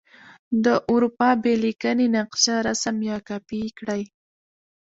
[0.63, 4.03] د اروپا بې لیکنې نقشه رسم یا کاپې کړئ.